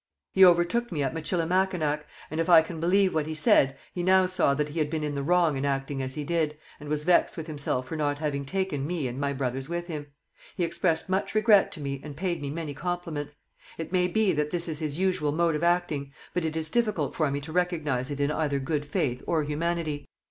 He 0.31 0.43
overtook 0.43 0.91
me 0.91 1.03
at 1.03 1.13
Michilimackinac, 1.13 2.07
and 2.31 2.39
if 2.39 2.49
I 2.49 2.63
can 2.63 2.79
believe 2.79 3.13
what 3.13 3.27
he 3.27 3.35
said, 3.35 3.77
he 3.93 4.01
now 4.01 4.25
saw 4.25 4.55
that 4.55 4.69
he 4.69 4.79
had 4.79 4.89
been 4.89 5.03
in 5.03 5.13
the 5.13 5.21
wrong 5.21 5.55
in 5.55 5.63
acting 5.63 6.01
as 6.01 6.15
he 6.15 6.23
did, 6.23 6.57
and 6.79 6.89
was 6.89 7.03
vexed 7.03 7.37
with 7.37 7.45
himself 7.45 7.85
for 7.87 7.95
not 7.95 8.17
having 8.17 8.43
taken 8.43 8.87
me 8.87 9.07
and 9.07 9.19
my 9.19 9.31
brothers 9.31 9.69
with 9.69 9.85
him. 9.85 10.07
He 10.55 10.63
expressed 10.63 11.07
much 11.07 11.35
regret 11.35 11.71
to 11.73 11.81
me 11.81 12.01
and 12.03 12.17
paid 12.17 12.41
me 12.41 12.49
many 12.49 12.73
compliments. 12.73 13.35
It 13.77 13.91
may 13.91 14.07
be 14.07 14.33
that 14.33 14.49
this 14.49 14.67
is 14.67 14.79
his 14.79 14.97
usual 14.97 15.31
mode 15.31 15.53
of 15.55 15.61
acting; 15.63 16.11
but 16.33 16.45
it 16.45 16.57
is 16.57 16.71
difficult 16.71 17.13
for 17.13 17.29
me 17.29 17.39
to 17.39 17.51
recognize 17.51 18.09
in 18.09 18.19
it 18.19 18.31
either 18.31 18.57
good 18.57 18.87
faith 18.87 19.21
or 19.27 19.43
humanity. 19.43 20.07